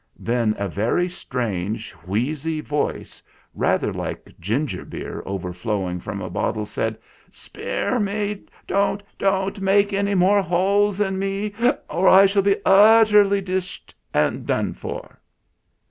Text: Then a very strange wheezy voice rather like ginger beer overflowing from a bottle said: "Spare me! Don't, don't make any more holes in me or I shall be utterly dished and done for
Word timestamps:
Then 0.17 0.55
a 0.57 0.67
very 0.67 1.07
strange 1.07 1.91
wheezy 2.07 2.59
voice 2.59 3.21
rather 3.53 3.93
like 3.93 4.33
ginger 4.39 4.83
beer 4.83 5.21
overflowing 5.27 5.99
from 5.99 6.21
a 6.23 6.29
bottle 6.31 6.65
said: 6.65 6.97
"Spare 7.29 7.99
me! 7.99 8.41
Don't, 8.65 9.03
don't 9.19 9.61
make 9.61 9.93
any 9.93 10.15
more 10.15 10.41
holes 10.41 10.99
in 10.99 11.19
me 11.19 11.53
or 11.87 12.07
I 12.07 12.25
shall 12.25 12.41
be 12.41 12.57
utterly 12.65 13.41
dished 13.41 13.93
and 14.11 14.47
done 14.47 14.73
for 14.73 15.19